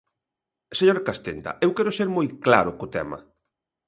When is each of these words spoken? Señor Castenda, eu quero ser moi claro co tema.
Señor 0.77 0.97
Castenda, 1.07 1.51
eu 1.65 1.71
quero 1.77 1.95
ser 1.97 2.07
moi 2.17 2.27
claro 2.45 2.71
co 2.77 2.87
tema. 2.97 3.17